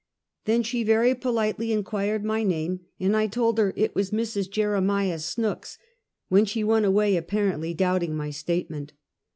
[0.45, 4.49] Then she very politely inquired my name, and I told her it was Mrs.
[4.49, 5.77] Jeremiah Snooks,
[6.27, 8.93] when she went away, apparently doubting my statement.